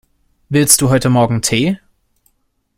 [0.49, 1.77] Willst du heute Morgen Tee?